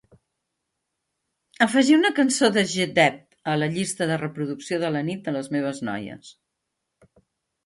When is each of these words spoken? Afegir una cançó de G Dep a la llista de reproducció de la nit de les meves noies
Afegir 1.65 1.97
una 1.97 2.11
cançó 2.19 2.49
de 2.55 2.63
G 2.71 2.87
Dep 2.95 3.19
a 3.53 3.55
la 3.65 3.69
llista 3.77 4.09
de 4.13 4.19
reproducció 4.23 4.81
de 4.85 4.91
la 4.97 5.05
nit 5.11 5.23
de 5.29 5.35
les 5.37 5.53
meves 5.59 5.85
noies 5.91 6.33